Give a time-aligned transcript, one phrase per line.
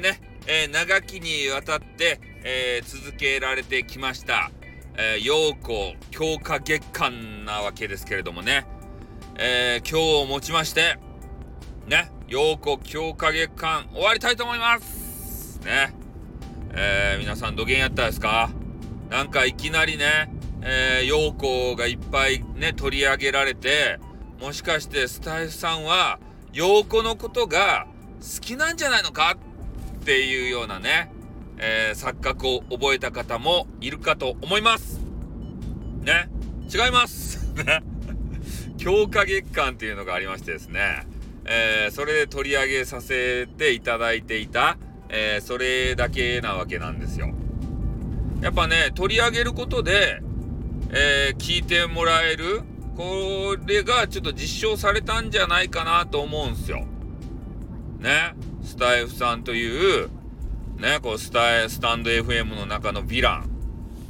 [0.00, 4.50] ねえ長きにわたって、えー、続けられてきました、
[4.96, 8.66] えー、陽光強化月間なわけですけれどもね、
[9.38, 10.98] えー、今日をもちまして、
[11.86, 15.60] ね、陽光強化月間終わりたいと思います。
[15.60, 15.94] ね。
[16.72, 18.50] えー、皆さんどげんやったですか？
[19.08, 23.98] なんかいきなりね、えー、陽光がいっぱいね、取り上げられて、
[24.40, 26.20] もしかしてスタイフさんは、
[26.52, 27.86] 陽子のことが
[28.20, 29.36] 好きなんじゃないのか？
[30.10, 31.12] っていうようなね、
[31.58, 34.98] えー、錯覚を覚えた方もいるかと思います。
[36.02, 36.28] ね？
[36.68, 37.54] 違います。
[38.76, 41.06] 強化月間っていうのがありましてですね、
[41.44, 44.78] えー、それで取り上げさせていただいていた、
[45.10, 47.32] えー、それだけなわけなんですよ。
[48.40, 50.20] やっぱね、取り上げることで、
[50.90, 52.62] えー、聞いてもらえる、
[52.96, 56.84] これがちょっと実証されたんじゃないかなと思うんすよ。
[58.00, 58.34] ね？
[58.70, 60.08] スタイフさんという、
[60.78, 63.50] ね、こうスタスタンド FM の中のヴィラン。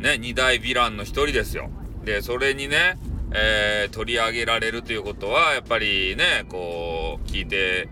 [0.00, 1.70] ね、二大ヴィランの一人ですよ。
[2.04, 2.96] で、それにね、
[3.32, 7.88] えー、取り上げられるということは、やっぱりね、こう、聞いて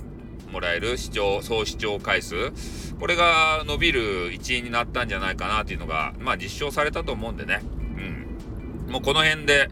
[0.52, 2.52] もらえる視聴、総視聴回数、
[3.00, 7.60] これが伸びる一因になったんじゃないかなっていうのが、まあ実証されたと思うんでね。
[8.86, 8.92] うん。
[8.92, 9.68] もうこの辺で、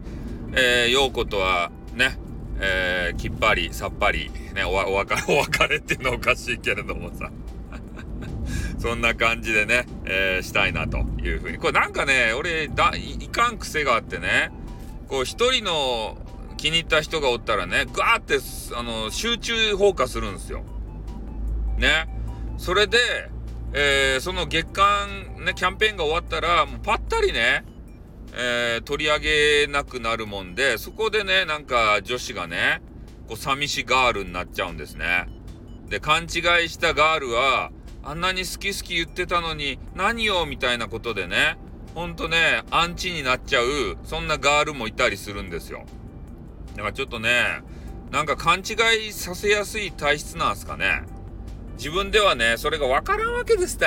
[0.55, 2.19] えー、陽子とはね、
[2.61, 7.31] えー、きっぱり、さっぱり、ね、おお別れ、 お別れっていうのはおかしいけれどもさ。
[8.79, 11.59] そんな感じでね、えー、したいなというふうに。
[11.59, 14.51] これなんかね、俺、だい、いかん癖があってね、
[15.09, 16.19] こう一人の
[16.57, 18.39] 気に入った人がおったらね、ガーって、
[18.77, 20.63] あの、集中放火するんですよ。
[21.79, 22.09] ね。
[22.59, 22.99] それで、
[23.73, 27.65] えー、その月間、ね、キャンペーンが終わったら、もうパッタリね、
[28.33, 32.81] えー、取り上げなくなるもんで、そこでね、なんか女子がね、
[33.29, 35.29] こう寂しガールになっちゃうんですね。
[35.89, 36.29] で、勘違い
[36.69, 37.71] したガールは、
[38.03, 41.59] あんなに好き好き言ってたのに、何よみたいなことでね、
[41.95, 45.85] ほんとね、アンチになっちゃう、そんなガールもいたりするんですよ。
[46.77, 47.61] だからちょっとね、
[48.13, 51.03] なんか勘違いさせやすい体質なんすかね。
[51.77, 53.87] 自分ではね、それがわからんわけですって。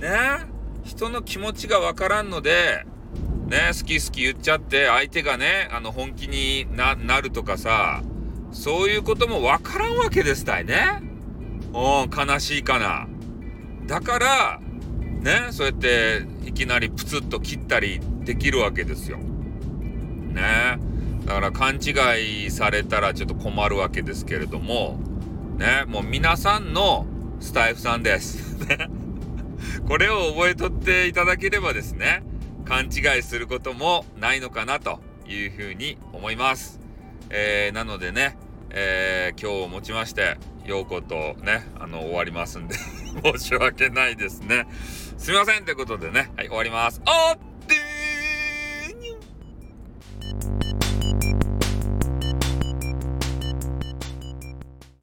[0.00, 0.46] ね？
[0.84, 2.86] 人の気持ちがわからんので、
[3.48, 8.02] ね、好き好き言っちゃって相手がね、あの本気になるとかさ、
[8.52, 11.02] そういうこともわからんわけですたいね。
[11.72, 13.08] うん、悲しいかな。
[13.86, 14.60] だから、
[15.22, 19.16] ね、そうやっていきなりプツッと切ったりできるわけですよ。
[19.18, 20.78] ね。
[21.24, 25.00] だから勘違いされたらちょっと困るわけですけれども、
[25.56, 27.06] ね、もう皆さんの
[27.40, 28.56] スタイフさんです。
[29.88, 32.22] これを覚えとっていただければですね、
[32.68, 36.78] 勘違いすることもないのかなというふうに思います。
[37.30, 38.36] えー、なのでね、
[38.68, 40.36] えー、今日をもちまして、
[40.66, 42.74] ようことね、あの、終わりますんで
[43.38, 44.66] 申し訳ないですね。
[45.16, 47.00] すみませんということでね、はい、終わります。
[47.06, 47.47] おっ